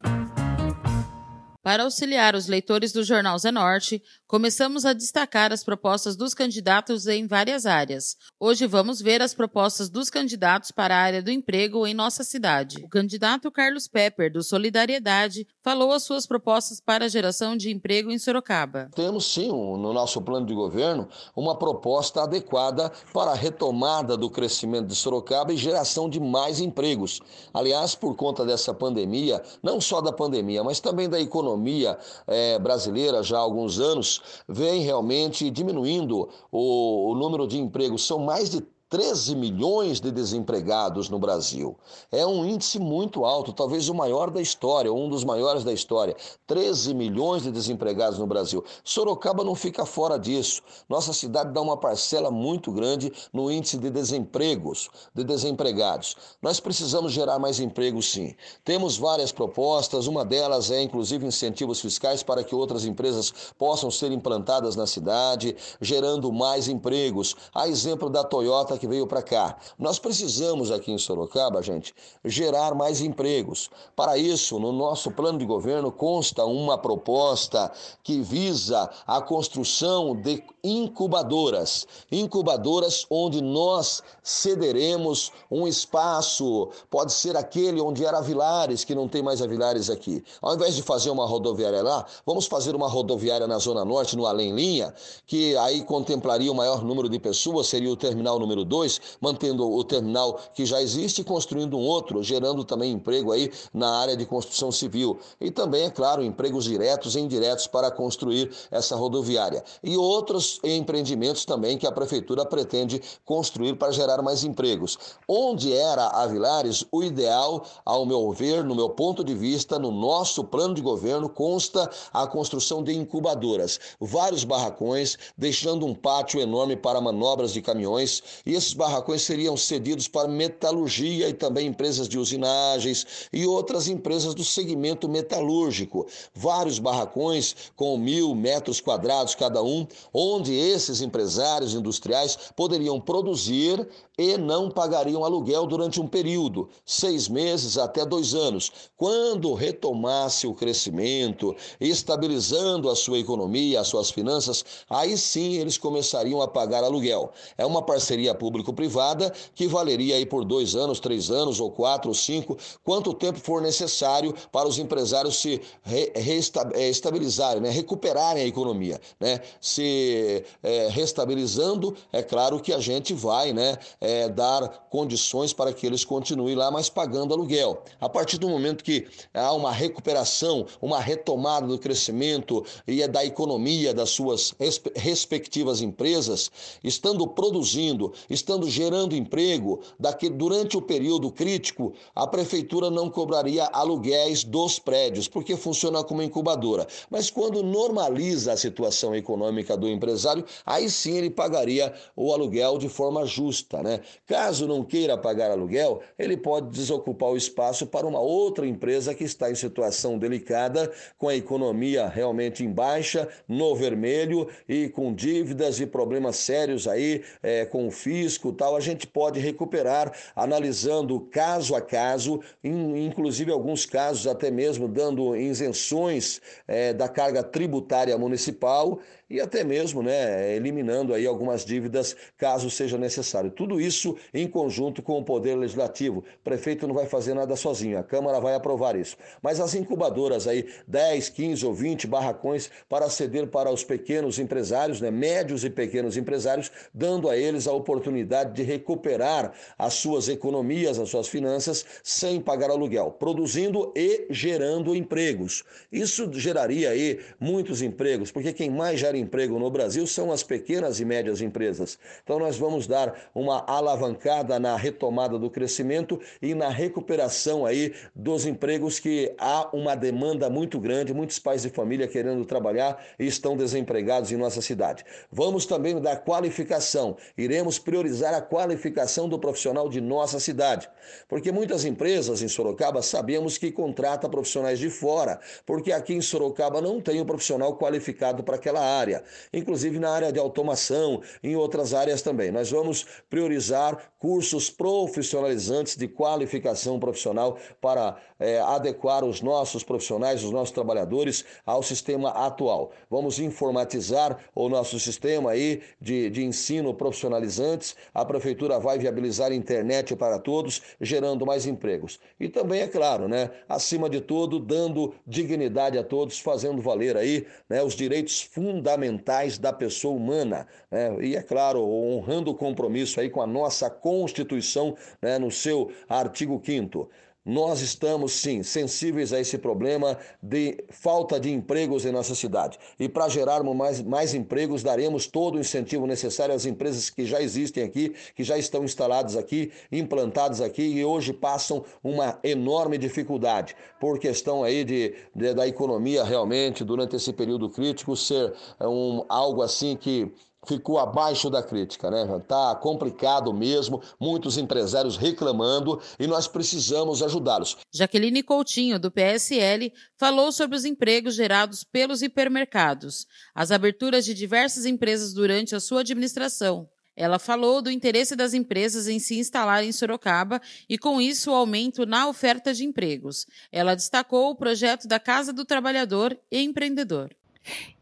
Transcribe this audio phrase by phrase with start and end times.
[1.67, 7.27] Para auxiliar os leitores do Jornal Zenorte, começamos a destacar as propostas dos candidatos em
[7.27, 8.15] várias áreas.
[8.39, 12.77] Hoje vamos ver as propostas dos candidatos para a área do emprego em nossa cidade.
[12.85, 18.11] O candidato Carlos Pepper, do Solidariedade, falou as suas propostas para a geração de emprego
[18.11, 18.89] em Sorocaba.
[18.95, 24.87] Temos sim, no nosso plano de governo, uma proposta adequada para a retomada do crescimento
[24.87, 27.19] de Sorocaba e geração de mais empregos.
[27.53, 32.59] Aliás, por conta dessa pandemia, não só da pandemia, mas também da economia economia é,
[32.59, 38.05] brasileira já há alguns anos vem realmente diminuindo o, o número de empregos.
[38.05, 41.77] São mais de 13 milhões de desempregados no Brasil.
[42.09, 46.15] É um índice muito alto, talvez o maior da história, um dos maiores da história.
[46.45, 48.63] 13 milhões de desempregados no Brasil.
[48.85, 50.61] Sorocaba não fica fora disso.
[50.87, 56.15] Nossa cidade dá uma parcela muito grande no índice de desempregos, de desempregados.
[56.41, 58.35] Nós precisamos gerar mais empregos, sim.
[58.63, 64.13] Temos várias propostas, uma delas é inclusive incentivos fiscais para que outras empresas possam ser
[64.13, 67.35] implantadas na cidade, gerando mais empregos.
[67.53, 69.57] A exemplo da Toyota que veio para cá.
[69.77, 73.69] Nós precisamos aqui em Sorocaba, gente, gerar mais empregos.
[73.95, 77.71] Para isso, no nosso plano de governo consta uma proposta
[78.03, 81.87] que visa a construção de incubadoras.
[82.11, 89.21] Incubadoras onde nós cederemos um espaço, pode ser aquele onde era Vilares, que não tem
[89.23, 90.23] mais a Vilares aqui.
[90.41, 94.25] Ao invés de fazer uma rodoviária lá, vamos fazer uma rodoviária na Zona Norte, no
[94.25, 94.93] Além Linha,
[95.25, 99.83] que aí contemplaria o maior número de pessoas, seria o terminal número 2, mantendo o
[99.83, 104.25] terminal que já existe e construindo um outro, gerando também emprego aí na área de
[104.25, 105.19] construção civil.
[105.39, 109.63] E também, é claro, empregos diretos e indiretos para construir essa rodoviária.
[109.83, 114.97] E outros empreendimentos também que a prefeitura pretende construir para gerar mais empregos.
[115.27, 119.91] Onde era a Vilares, o ideal, ao meu ver, no meu ponto de vista, no
[119.91, 126.75] nosso plano de governo, consta a construção de incubadoras, vários barracões, deixando um pátio enorme
[126.75, 132.17] para manobras de caminhões e esses barracões seriam cedidos para metalurgia e também empresas de
[132.17, 136.07] usinagens e outras empresas do segmento metalúrgico.
[136.33, 143.87] Vários barracões com mil metros quadrados cada um, onde esses empresários industriais poderiam produzir
[144.17, 148.71] e não pagariam aluguel durante um período, seis meses até dois anos.
[148.97, 156.41] Quando retomasse o crescimento, estabilizando a sua economia, as suas finanças, aí sim eles começariam
[156.41, 157.31] a pagar aluguel.
[157.57, 162.15] É uma parceria público-privada que valeria aí por dois anos, três anos, ou quatro, ou
[162.15, 167.69] cinco, quanto tempo for necessário para os empresários se reestabilizarem, é, né?
[167.69, 168.99] recuperarem a economia.
[169.19, 169.39] Né?
[169.61, 170.26] Se
[170.63, 173.77] é, restabilizando, é claro que a gente vai, né?
[173.99, 177.83] é, dar condições para que eles continuem lá, mas pagando aluguel.
[177.99, 183.25] A partir do momento que há uma recuperação, uma retomada do crescimento e é da
[183.25, 184.53] economia das suas
[184.95, 186.51] respectivas empresas,
[186.83, 194.43] estando produzindo, estando gerando emprego, daqui, durante o período crítico, a prefeitura não cobraria aluguéis
[194.43, 196.87] dos prédios, porque funciona como incubadora.
[197.09, 200.16] Mas quando normaliza a situação econômica do empresário,
[200.65, 203.99] aí sim ele pagaria o aluguel de forma justa, né?
[204.25, 209.23] Caso não queira pagar aluguel, ele pode desocupar o espaço para uma outra empresa que
[209.23, 215.79] está em situação delicada, com a economia realmente em baixa, no vermelho e com dívidas
[215.79, 218.75] e problemas sérios aí é, com o fisco tal.
[218.75, 226.41] A gente pode recuperar analisando caso a caso, inclusive alguns casos até mesmo dando isenções
[226.67, 228.99] é, da carga tributária municipal
[229.29, 230.06] e até mesmo né,
[230.55, 233.51] eliminando aí algumas dívidas caso seja necessário.
[233.51, 236.19] Tudo isso em conjunto com o Poder Legislativo.
[236.19, 239.17] O prefeito não vai fazer nada sozinho, a Câmara vai aprovar isso.
[239.41, 245.01] Mas as incubadoras aí, 10, 15 ou 20 barracões para ceder para os pequenos empresários,
[245.01, 250.99] né, médios e pequenos empresários, dando a eles a oportunidade de recuperar as suas economias,
[250.99, 255.63] as suas finanças, sem pagar aluguel, produzindo e gerando empregos.
[255.91, 260.99] Isso geraria aí muitos empregos, porque quem mais gera emprego no Brasil são as pequenas
[260.99, 261.97] e médias empresas.
[262.23, 268.45] Então, nós vamos dar uma alavancada na retomada do crescimento e na recuperação aí dos
[268.45, 273.55] empregos que há uma demanda muito grande, muitos pais de família querendo trabalhar e estão
[273.55, 275.05] desempregados em nossa cidade.
[275.31, 280.89] Vamos também dar qualificação, iremos priorizar a qualificação do profissional de nossa cidade,
[281.27, 286.81] porque muitas empresas em Sorocaba sabemos que contratam profissionais de fora, porque aqui em Sorocaba
[286.81, 289.23] não tem um profissional qualificado para aquela área,
[289.53, 292.51] inclusive na área de automação, em outras áreas também.
[292.51, 300.51] Nós vamos priorizar cursos profissionalizantes de qualificação profissional para é, adequar os nossos profissionais, os
[300.51, 302.91] nossos trabalhadores ao sistema atual.
[303.09, 307.95] Vamos informatizar o nosso sistema aí de, de ensino profissionalizantes.
[308.13, 312.19] A prefeitura vai viabilizar internet para todos, gerando mais empregos.
[312.39, 317.45] E também, é claro, né, acima de tudo, dando dignidade a todos, fazendo valer aí
[317.69, 320.67] né, os direitos fundamentais da pessoa humana.
[320.91, 321.15] Né?
[321.21, 326.61] E, é claro, honrando o compromisso aí com a nossa Constituição né, no seu artigo
[326.63, 327.09] 5
[327.47, 332.77] nós estamos sim sensíveis a esse problema de falta de empregos em nossa cidade.
[332.99, 337.41] E para gerarmos mais, mais empregos, daremos todo o incentivo necessário às empresas que já
[337.41, 343.77] existem aqui, que já estão instaladas aqui, implantadas aqui e hoje passam uma enorme dificuldade
[343.97, 349.61] por questão aí de, de da economia realmente durante esse período crítico ser um, algo
[349.61, 350.29] assim que
[350.67, 352.25] ficou abaixo da crítica, né?
[352.47, 357.77] Tá complicado mesmo, muitos empresários reclamando e nós precisamos ajudá-los.
[357.93, 363.25] Jaqueline Coutinho, do PSL, falou sobre os empregos gerados pelos hipermercados,
[363.55, 366.89] as aberturas de diversas empresas durante a sua administração.
[367.15, 371.55] Ela falou do interesse das empresas em se instalar em Sorocaba e, com isso, o
[371.55, 373.47] aumento na oferta de empregos.
[373.71, 377.35] Ela destacou o projeto da Casa do Trabalhador e Empreendedor.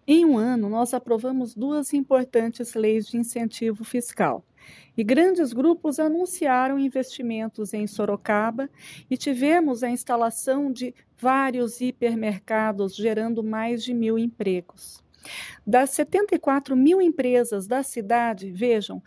[0.07, 4.45] Em um ano, nós aprovamos duas importantes leis de incentivo fiscal.
[4.97, 8.69] E grandes grupos anunciaram investimentos em Sorocaba
[9.09, 15.03] e tivemos a instalação de vários hipermercados, gerando mais de mil empregos.
[15.65, 19.01] Das 74 mil empresas da cidade, vejam,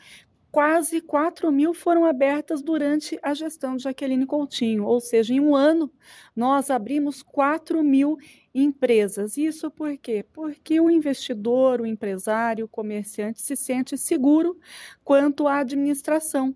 [0.58, 5.54] quase 4 mil foram abertas durante a gestão de Jaqueline Coutinho, ou seja, em um
[5.54, 5.88] ano
[6.34, 8.18] nós abrimos 4 mil
[8.52, 9.36] empresas.
[9.36, 10.24] Isso por quê?
[10.32, 14.58] Porque o investidor, o empresário, o comerciante se sente seguro
[15.04, 16.52] quanto à administração.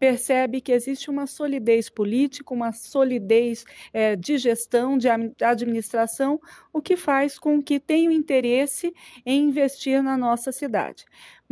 [0.00, 6.40] Percebe que existe uma solidez política, uma solidez é, de gestão, de administração,
[6.72, 8.92] o que faz com que tenha interesse
[9.24, 11.04] em investir na nossa cidade.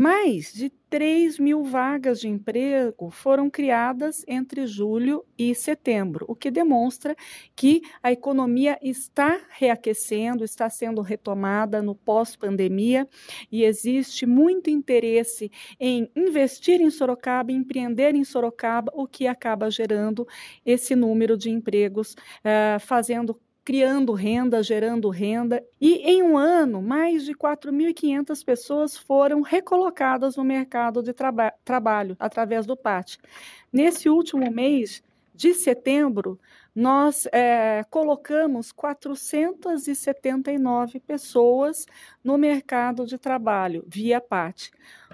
[0.02, 6.50] Mais de 3 mil vagas de emprego foram criadas entre julho e setembro, o que
[6.50, 7.14] demonstra
[7.54, 13.08] que a economia está reaquecendo, está sendo retomada no pós-pandemia
[13.49, 20.26] e existe muito interesse em investir em Sorocaba, empreender em Sorocaba, o que acaba gerando
[20.66, 27.25] esse número de empregos, uh, fazendo criando renda, gerando renda, e em um ano, mais
[27.25, 33.19] de 4.500 pessoas foram recolocadas no mercado de traba trabalho através do PAT.
[33.73, 35.03] Nesse último mês
[35.35, 36.38] de setembro,
[36.75, 41.87] nós é, colocamos 479 pessoas
[42.25, 44.70] no mercado de trabalho via PAT,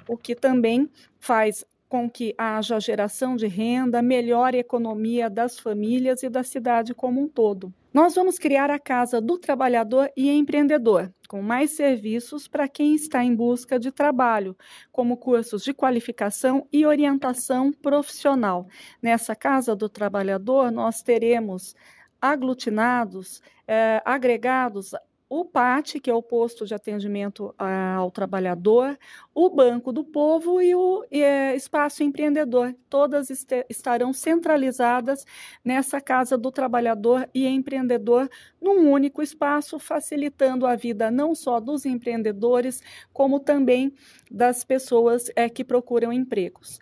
[0.09, 6.23] o que também faz com que haja geração de renda, melhore a economia das famílias
[6.23, 7.73] e da cidade como um todo.
[7.93, 13.25] Nós vamos criar a Casa do Trabalhador e Empreendedor, com mais serviços para quem está
[13.25, 14.57] em busca de trabalho,
[14.93, 18.69] como cursos de qualificação e orientação profissional.
[19.03, 21.75] Nessa Casa do Trabalhador, nós teremos
[22.21, 24.93] aglutinados, eh, agregados
[25.29, 28.99] o PAT, que é o posto de atendimento ao trabalhador,
[29.35, 32.75] o Banco do Povo e o é, Espaço Empreendedor.
[32.89, 33.29] Todas
[33.69, 35.27] estarão centralizadas
[35.63, 38.31] nessa Casa do Trabalhador e Empreendedor,
[38.61, 42.83] num único espaço, facilitando a vida não só dos empreendedores,
[43.13, 43.93] como também
[44.31, 46.81] das pessoas é, que procuram empregos.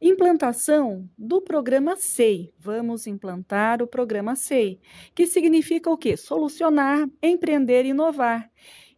[0.00, 2.54] Implantação do programa SEI.
[2.56, 4.80] Vamos implantar o programa SEI,
[5.12, 6.16] que significa o quê?
[6.16, 8.48] Solucionar, empreender e inovar.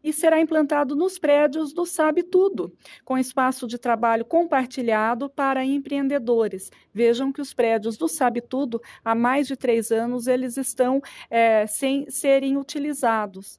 [0.05, 6.71] E será implantado nos prédios do Sabe Tudo, com espaço de trabalho compartilhado para empreendedores.
[6.93, 11.67] Vejam que os prédios do Sabe Tudo, há mais de três anos, eles estão é,
[11.67, 13.59] sem serem utilizados.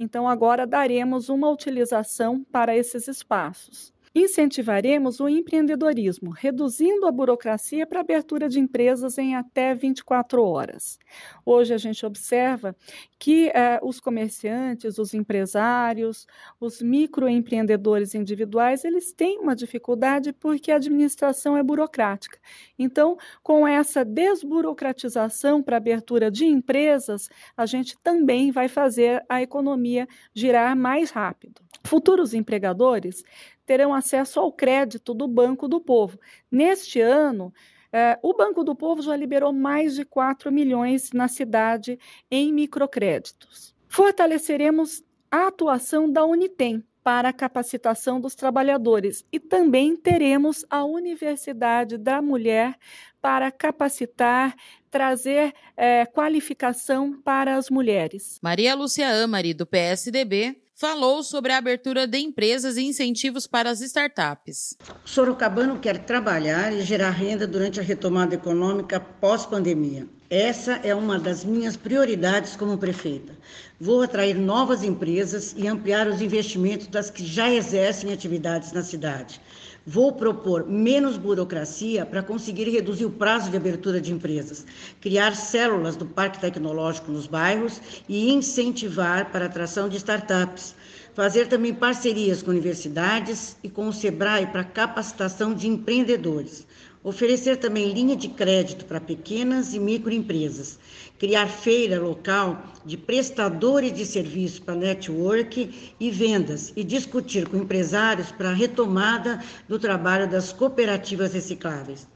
[0.00, 3.92] Então, agora daremos uma utilização para esses espaços.
[4.20, 10.98] Incentivaremos o empreendedorismo, reduzindo a burocracia para abertura de empresas em até 24 horas.
[11.46, 12.74] Hoje a gente observa
[13.16, 16.26] que eh, os comerciantes, os empresários,
[16.58, 22.40] os microempreendedores individuais, eles têm uma dificuldade porque a administração é burocrática.
[22.76, 30.08] Então, com essa desburocratização para abertura de empresas, a gente também vai fazer a economia
[30.34, 31.62] girar mais rápido.
[31.88, 33.24] Futuros empregadores
[33.64, 36.18] terão acesso ao crédito do Banco do Povo.
[36.52, 37.50] Neste ano,
[37.90, 41.98] eh, o Banco do Povo já liberou mais de 4 milhões na cidade
[42.30, 43.74] em microcréditos.
[43.88, 51.96] Fortaleceremos a atuação da Unitem para a capacitação dos trabalhadores e também teremos a Universidade
[51.96, 52.76] da Mulher
[53.18, 54.54] para capacitar,
[54.90, 58.38] trazer eh, qualificação para as mulheres.
[58.42, 63.80] Maria Lúcia Amari, do PSDB, falou sobre a abertura de empresas e incentivos para as
[63.80, 64.76] startups.
[65.04, 70.06] Sorocabano quer trabalhar e gerar renda durante a retomada econômica pós-pandemia.
[70.30, 73.32] Essa é uma das minhas prioridades como prefeita.
[73.80, 79.40] Vou atrair novas empresas e ampliar os investimentos das que já exercem atividades na cidade.
[79.90, 84.66] Vou propor menos burocracia para conseguir reduzir o prazo de abertura de empresas,
[85.00, 90.74] criar células do parque tecnológico nos bairros e incentivar para a atração de startups.
[91.14, 96.66] Fazer também parcerias com universidades e com o SEBRAE para capacitação de empreendedores.
[97.08, 100.78] Oferecer também linha de crédito para pequenas e microempresas.
[101.18, 108.30] Criar feira local de prestadores de serviços para network e vendas e discutir com empresários
[108.30, 112.06] para a retomada do trabalho das cooperativas recicláveis.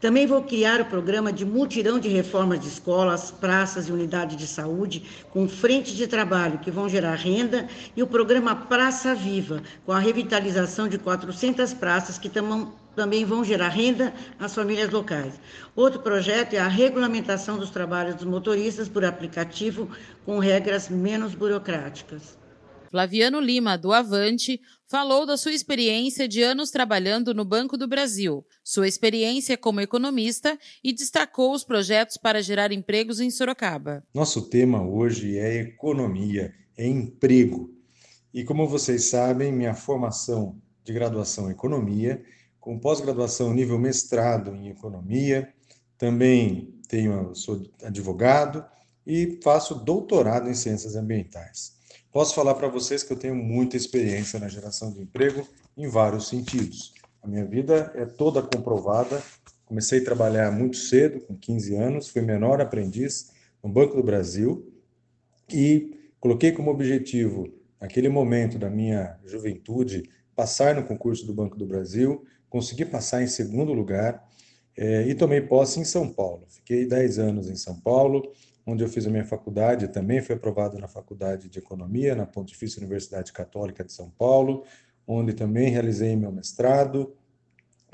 [0.00, 4.48] Também vou criar o programa de multirão de reformas de escolas, praças e unidades de
[4.48, 9.92] saúde, com frentes de trabalho que vão gerar renda, e o programa Praça Viva, com
[9.92, 15.34] a revitalização de 400 praças que tam também vão gerar renda às famílias locais.
[15.74, 19.88] Outro projeto é a regulamentação dos trabalhos dos motoristas por aplicativo,
[20.24, 22.36] com regras menos burocráticas.
[22.92, 28.44] Flaviano Lima, do Avante, falou da sua experiência de anos trabalhando no Banco do Brasil,
[28.62, 34.04] sua experiência como economista e destacou os projetos para gerar empregos em Sorocaba.
[34.14, 37.70] Nosso tema hoje é economia, é emprego.
[38.34, 42.22] E como vocês sabem, minha formação de graduação em economia,
[42.62, 45.52] com pós-graduação nível mestrado em economia,
[45.98, 48.64] também tenho sou advogado
[49.04, 51.76] e faço doutorado em ciências ambientais.
[52.12, 55.44] Posso falar para vocês que eu tenho muita experiência na geração de emprego
[55.76, 56.94] em vários sentidos.
[57.20, 59.20] A minha vida é toda comprovada.
[59.64, 64.72] Comecei a trabalhar muito cedo, com 15 anos, fui menor aprendiz no Banco do Brasil
[65.52, 71.66] e coloquei como objetivo, naquele momento da minha juventude, passar no concurso do Banco do
[71.66, 74.28] Brasil, consegui passar em segundo lugar
[74.76, 76.44] é, e tomei posse em São Paulo.
[76.50, 78.30] Fiquei 10 anos em São Paulo,
[78.66, 82.78] onde eu fiz a minha faculdade, também fui aprovado na Faculdade de Economia, na Pontifícia
[82.78, 84.64] Universidade Católica de São Paulo,
[85.06, 87.16] onde também realizei meu mestrado,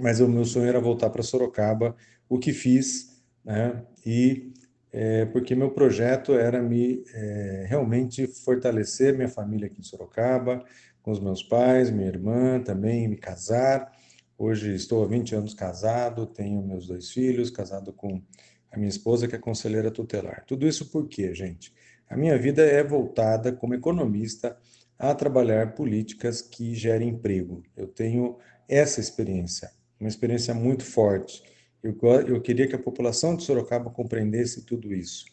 [0.03, 1.95] mas o meu sonho era voltar para Sorocaba,
[2.29, 3.85] o que fiz, né?
[4.05, 4.53] E
[4.91, 10.65] é, porque meu projeto era me é, realmente fortalecer minha família aqui em Sorocaba,
[11.00, 13.93] com os meus pais, minha irmã, também me casar.
[14.40, 18.23] Hoje estou há 20 anos casado, tenho meus dois filhos, casado com
[18.71, 20.45] a minha esposa, que é conselheira tutelar.
[20.47, 21.75] Tudo isso por quê, gente?
[22.09, 24.57] A minha vida é voltada, como economista,
[24.97, 27.64] a trabalhar políticas que gerem emprego.
[27.76, 31.42] Eu tenho essa experiência, uma experiência muito forte.
[31.83, 35.25] Eu, eu queria que a população de Sorocaba compreendesse tudo isso.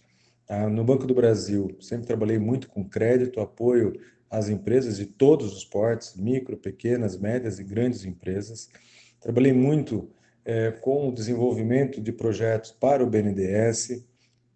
[0.50, 3.94] Ah, no Banco do Brasil, sempre trabalhei muito com crédito, apoio
[4.32, 8.68] às empresas de todos os portes, micro, pequenas, médias e grandes empresas.
[9.26, 10.08] Trabalhei muito
[10.46, 14.06] é, com o desenvolvimento de projetos para o BNDES,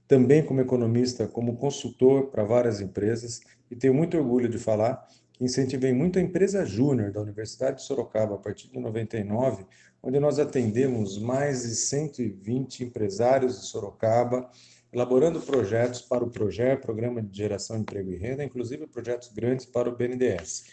[0.08, 5.44] também como economista, como consultor para várias empresas, e tenho muito orgulho de falar que
[5.44, 9.66] incentivei muito a empresa Júnior da Universidade de Sorocaba a partir de 99,
[10.04, 14.52] onde nós atendemos mais de 120 empresários de Sorocaba,
[14.94, 19.90] elaborando projetos para o PROGER, Programa de Geração Emprego e Renda, inclusive projetos grandes para
[19.90, 20.66] o BNDES,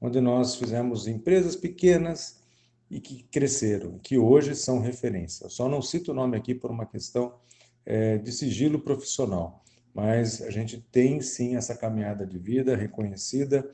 [0.00, 2.42] onde nós fizemos empresas pequenas,
[2.94, 5.48] e que cresceram, que hoje são referência.
[5.48, 7.34] Só não cito o nome aqui por uma questão
[7.84, 13.68] é, de sigilo profissional, mas a gente tem sim essa caminhada de vida reconhecida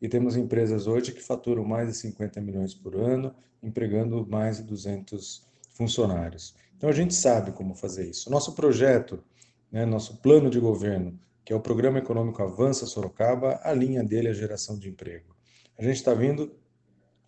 [0.00, 4.64] e temos empresas hoje que faturam mais de 50 milhões por ano, empregando mais de
[4.64, 6.54] 200 funcionários.
[6.76, 8.30] Então a gente sabe como fazer isso.
[8.30, 9.24] Nosso projeto,
[9.72, 14.28] né, nosso plano de governo, que é o Programa Econômico Avança Sorocaba, a linha dele
[14.28, 15.34] é a geração de emprego.
[15.78, 16.54] A gente está vindo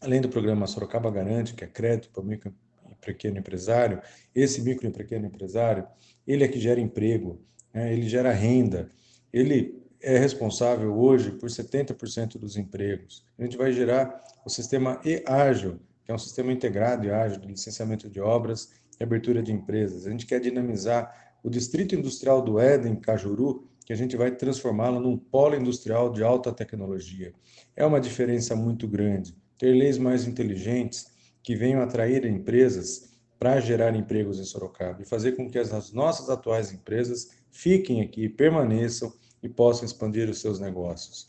[0.00, 2.54] além do programa Sorocaba Garante, que é crédito para o micro
[2.90, 4.00] e pequeno empresário,
[4.34, 5.86] esse micro e pequeno empresário,
[6.26, 7.40] ele é que gera emprego,
[7.72, 7.92] né?
[7.92, 8.88] ele gera renda,
[9.32, 13.24] ele é responsável hoje por 70% dos empregos.
[13.38, 17.48] A gente vai gerar o sistema e-ágil, que é um sistema integrado e ágil de
[17.48, 20.06] licenciamento de obras e abertura de empresas.
[20.06, 25.00] A gente quer dinamizar o Distrito Industrial do Éden, Cajuru, que a gente vai transformá-la
[25.00, 27.32] num polo industrial de alta tecnologia.
[27.74, 29.34] É uma diferença muito grande.
[29.58, 31.06] Ter leis mais inteligentes
[31.42, 36.28] que venham atrair empresas para gerar empregos em Sorocaba e fazer com que as nossas
[36.30, 39.12] atuais empresas fiquem aqui, permaneçam
[39.42, 41.28] e possam expandir os seus negócios.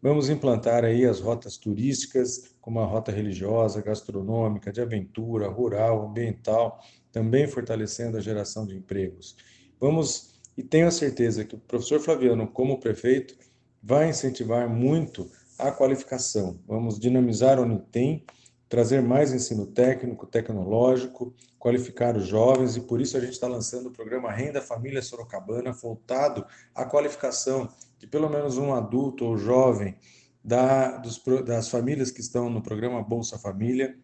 [0.00, 6.80] Vamos implantar aí as rotas turísticas, como a rota religiosa, gastronômica, de aventura, rural, ambiental,
[7.10, 9.36] também fortalecendo a geração de empregos.
[9.80, 13.34] Vamos, e tenho a certeza que o professor Flaviano, como prefeito,
[13.82, 16.58] vai incentivar muito a qualificação.
[16.66, 18.24] Vamos dinamizar onde tem,
[18.68, 23.88] trazer mais ensino técnico, tecnológico, qualificar os jovens e por isso a gente está lançando
[23.88, 29.96] o programa Renda Família Sorocabana, voltado à qualificação de pelo menos um adulto ou jovem
[30.44, 33.96] da, dos, das famílias que estão no programa Bolsa Família.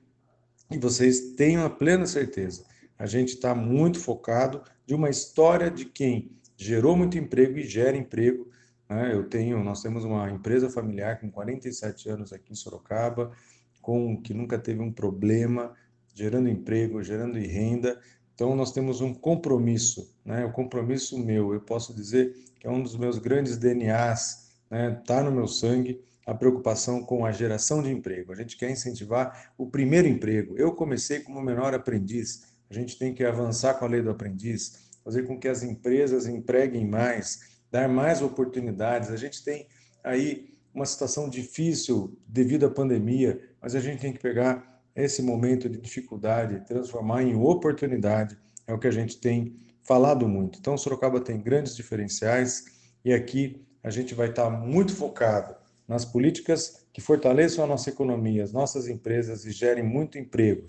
[0.71, 2.65] E vocês tenham a plena certeza,
[2.99, 7.97] a gente está muito focado de uma história de quem gerou muito emprego e gera
[7.97, 8.49] emprego.
[8.89, 9.15] Né?
[9.15, 13.33] Eu tenho, nós temos uma empresa familiar com 47 anos aqui em Sorocaba,
[13.81, 15.75] com que nunca teve um problema,
[16.15, 18.01] gerando emprego, gerando renda.
[18.35, 20.45] Então, nós temos um compromisso, né?
[20.45, 25.01] o compromisso meu, eu posso dizer que é um dos meus grandes DNAs, né?
[25.07, 28.33] Tá no meu sangue, a preocupação com a geração de emprego.
[28.33, 30.57] A gente quer incentivar o primeiro emprego.
[30.57, 34.91] Eu comecei como menor aprendiz, a gente tem que avançar com a lei do aprendiz,
[35.05, 39.11] fazer com que as empresas empreguem mais, dar mais oportunidades.
[39.11, 39.67] A gente tem
[40.05, 45.69] aí uma situação difícil devido à pandemia, mas a gente tem que pegar esse momento
[45.69, 50.61] de dificuldade, transformar em oportunidade, é o que a gente tem falado muito.
[50.61, 52.65] Então, Sorocaba tem grandes diferenciais
[53.05, 55.57] e aqui a gente vai estar muito focado
[55.89, 60.65] nas políticas que fortaleçam a nossa economia, as nossas empresas e gerem muito emprego,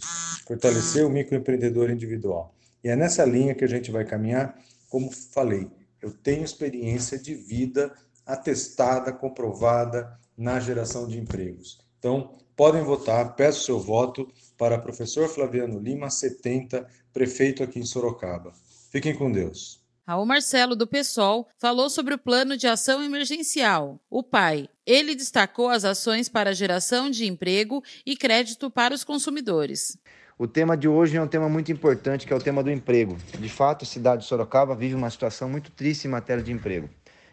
[0.48, 2.56] fortalecer o microempreendedor individual.
[2.84, 4.60] E é nessa linha que a gente vai caminhar,
[4.90, 5.70] como falei,
[6.05, 7.91] eu tenho experiência de vida
[8.25, 11.79] atestada, comprovada na geração de empregos.
[11.98, 18.53] Então, podem votar, peço seu voto para professor Flaviano Lima, 70, prefeito aqui em Sorocaba.
[18.91, 19.83] Fiquem com Deus.
[20.07, 24.70] Raul Marcelo, do PSOL, falou sobre o plano de ação emergencial, o PAI.
[24.85, 29.98] Ele destacou as ações para geração de emprego e crédito para os consumidores.
[30.38, 33.16] O tema de hoje é um tema muito importante, que é o tema do emprego.
[33.40, 36.90] De fato, a cidade de Sorocaba vive uma situação muito triste em matéria de emprego.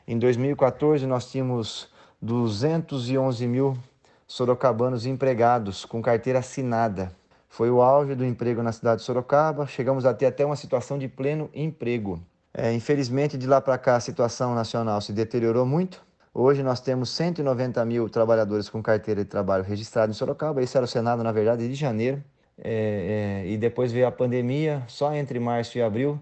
[0.06, 1.88] Em 2014, nós tínhamos
[2.20, 3.76] 211 mil
[4.24, 7.12] sorocabanos empregados com carteira assinada.
[7.48, 10.96] Foi o auge do emprego na cidade de Sorocaba, chegamos a ter até uma situação
[10.96, 12.22] de pleno emprego.
[12.54, 16.00] É, infelizmente, de lá para cá, a situação nacional se deteriorou muito.
[16.32, 20.62] Hoje nós temos 190 mil trabalhadores com carteira de trabalho registrado em Sorocaba.
[20.62, 22.22] Esse era o Senado, na verdade, de janeiro.
[22.64, 26.20] É, é, e depois veio a pandemia, só entre março e abril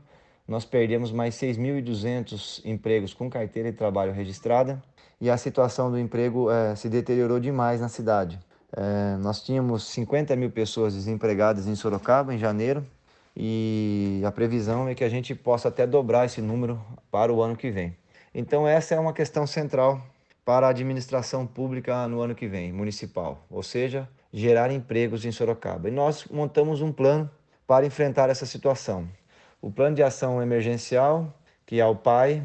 [0.51, 4.83] nós perdemos mais 6.200 empregos com carteira de trabalho registrada
[5.21, 8.37] e a situação do emprego é, se deteriorou demais na cidade.
[8.77, 12.85] É, nós tínhamos 50 mil pessoas desempregadas em Sorocaba em janeiro
[13.37, 16.81] e a previsão é que a gente possa até dobrar esse número
[17.13, 17.97] para o ano que vem.
[18.35, 20.03] Então, essa é uma questão central
[20.45, 25.89] para a administração pública no ano que vem, municipal, ou seja, gerar empregos em Sorocaba.
[25.89, 27.31] E nós montamos um plano
[27.67, 29.09] para enfrentar essa situação.
[29.61, 31.33] O plano de ação emergencial,
[31.67, 32.43] que é o PAI,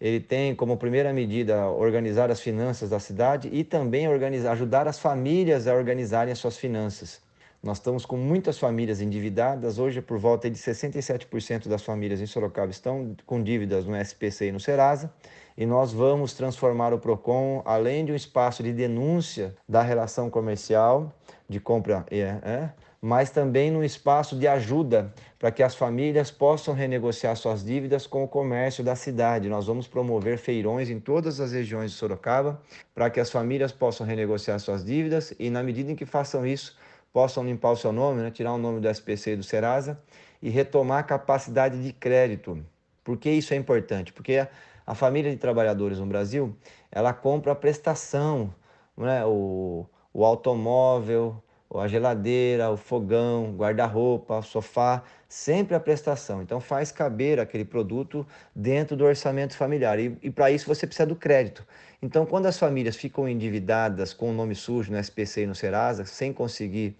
[0.00, 4.98] ele tem como primeira medida organizar as finanças da cidade e também organizar, ajudar as
[4.98, 7.24] famílias a organizarem as suas finanças.
[7.62, 9.78] Nós estamos com muitas famílias endividadas.
[9.78, 14.52] Hoje, por volta de 67% das famílias em Sorocaba estão com dívidas no SPC e
[14.52, 15.10] no Serasa.
[15.56, 21.12] E nós vamos transformar o PROCON, além de um espaço de denúncia da relação comercial,
[21.48, 26.74] de compra, é, é, mas também num espaço de ajuda para que as famílias possam
[26.74, 29.48] renegociar suas dívidas com o comércio da cidade.
[29.48, 32.60] Nós vamos promover feirões em todas as regiões de Sorocaba
[32.94, 36.76] para que as famílias possam renegociar suas dívidas e, na medida em que façam isso,
[37.12, 39.98] possam limpar o seu nome, né, tirar o nome do SPC e do Serasa
[40.42, 42.62] e retomar a capacidade de crédito.
[43.04, 44.12] Por que isso é importante?
[44.12, 44.46] Porque
[44.86, 46.56] a família de trabalhadores no Brasil,
[46.90, 48.52] ela compra a prestação,
[48.96, 51.36] né, o, o automóvel,
[51.74, 56.40] a geladeira, o fogão, guarda-roupa, sofá, sempre a prestação.
[56.40, 59.98] Então faz caber aquele produto dentro do orçamento familiar.
[59.98, 61.66] E, e para isso você precisa do crédito.
[62.00, 66.06] Então, quando as famílias ficam endividadas com o nome sujo no SPC e no Serasa,
[66.06, 66.96] sem conseguir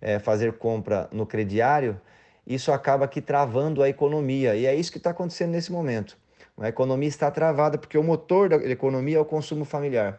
[0.00, 2.00] é, fazer compra no crediário,
[2.46, 4.56] isso acaba aqui travando a economia.
[4.56, 6.16] E é isso que está acontecendo nesse momento.
[6.56, 10.18] A economia está travada porque o motor da economia é o consumo familiar.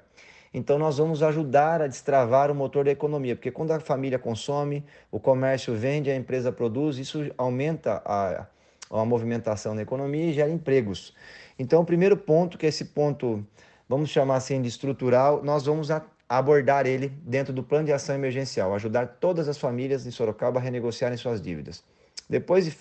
[0.58, 4.86] Então, nós vamos ajudar a destravar o motor da economia, porque quando a família consome,
[5.12, 8.48] o comércio vende, a empresa produz, isso aumenta a,
[8.90, 11.14] a movimentação na economia e gera empregos.
[11.60, 13.46] Então, o primeiro ponto, que é esse ponto,
[13.90, 15.90] vamos chamar assim de estrutural, nós vamos
[16.30, 20.64] abordar ele dentro do plano de ação emergencial, ajudar todas as famílias de Sorocaba a
[20.64, 21.84] renegociarem suas dívidas.
[22.30, 22.78] Depois,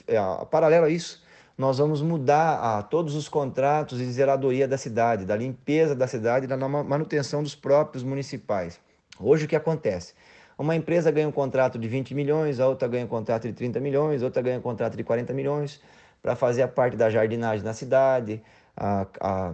[0.48, 1.23] paralelo a isso,
[1.56, 6.46] nós vamos mudar a todos os contratos de zeladoria da cidade, da limpeza da cidade
[6.46, 8.80] da manutenção dos próprios municipais.
[9.20, 10.14] Hoje o que acontece?
[10.58, 13.80] Uma empresa ganha um contrato de 20 milhões, a outra ganha um contrato de 30
[13.80, 15.80] milhões, outra ganha um contrato de 40 milhões
[16.20, 18.42] para fazer a parte da jardinagem na cidade,
[18.76, 19.52] a, a,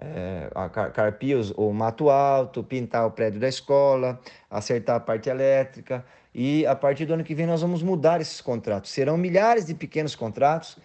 [0.00, 6.04] é, a carpios o mato alto, pintar o prédio da escola, acertar a parte elétrica.
[6.34, 8.90] E a partir do ano que vem nós vamos mudar esses contratos.
[8.90, 10.78] Serão milhares de pequenos contratos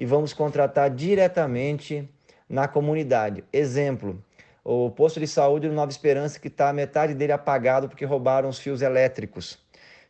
[0.00, 2.08] e vamos contratar diretamente
[2.48, 3.44] na comunidade.
[3.52, 4.18] Exemplo,
[4.64, 8.58] o posto de saúde do Nova Esperança que está metade dele apagado porque roubaram os
[8.58, 9.58] fios elétricos.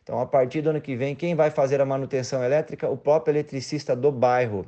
[0.01, 2.89] Então, a partir do ano que vem, quem vai fazer a manutenção elétrica?
[2.89, 4.65] O próprio eletricista do bairro.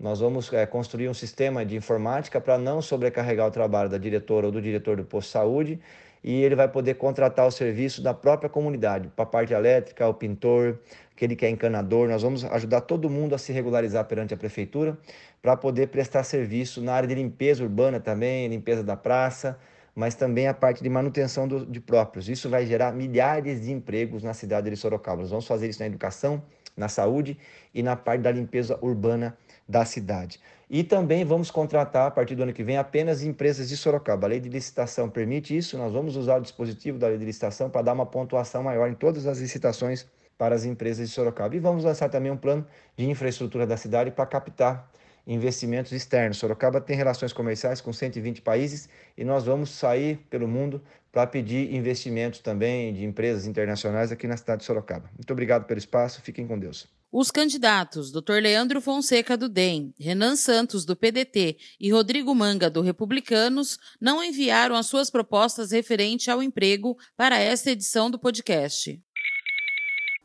[0.00, 4.46] Nós vamos é, construir um sistema de informática para não sobrecarregar o trabalho da diretora
[4.46, 5.80] ou do diretor do posto de saúde
[6.22, 10.14] e ele vai poder contratar o serviço da própria comunidade, para a parte elétrica, o
[10.14, 10.78] pintor,
[11.14, 12.08] aquele que é encanador.
[12.08, 14.96] Nós vamos ajudar todo mundo a se regularizar perante a prefeitura
[15.40, 19.58] para poder prestar serviço na área de limpeza urbana também, limpeza da praça,
[19.94, 22.28] mas também a parte de manutenção do, de próprios.
[22.28, 25.22] Isso vai gerar milhares de empregos na cidade de Sorocaba.
[25.22, 26.42] Nós vamos fazer isso na educação,
[26.76, 27.36] na saúde
[27.74, 29.36] e na parte da limpeza urbana
[29.72, 30.38] da cidade.
[30.68, 34.26] E também vamos contratar, a partir do ano que vem, apenas empresas de Sorocaba.
[34.26, 37.70] A lei de licitação permite isso, nós vamos usar o dispositivo da lei de licitação
[37.70, 40.06] para dar uma pontuação maior em todas as licitações
[40.36, 41.56] para as empresas de Sorocaba.
[41.56, 44.90] E vamos lançar também um plano de infraestrutura da cidade para captar
[45.26, 46.36] investimentos externos.
[46.36, 51.74] Sorocaba tem relações comerciais com 120 países e nós vamos sair pelo mundo para pedir
[51.74, 55.08] investimentos também de empresas internacionais aqui na cidade de Sorocaba.
[55.16, 57.01] Muito obrigado pelo espaço, fiquem com Deus.
[57.14, 58.40] Os candidatos Dr.
[58.40, 64.74] Leandro Fonseca do DEM, Renan Santos do PDT e Rodrigo Manga do Republicanos não enviaram
[64.74, 68.98] as suas propostas referente ao emprego para esta edição do podcast.